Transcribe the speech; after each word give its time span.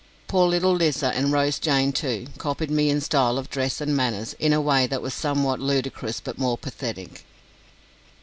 Poor 0.27 0.49
little 0.49 0.75
Lizer, 0.75 1.11
and 1.13 1.31
Rose 1.31 1.59
Jane 1.59 1.91
too, 1.93 2.25
copied 2.39 2.71
me 2.71 2.89
in 2.89 3.01
style 3.01 3.37
of 3.37 3.51
dress 3.51 3.79
and 3.79 3.95
manners 3.95 4.33
in 4.39 4.51
a 4.51 4.59
way 4.59 4.87
that 4.87 4.99
was 5.03 5.13
somewhat 5.13 5.59
ludicrous 5.59 6.19
but 6.19 6.39
more 6.39 6.57
pathetic. 6.57 7.23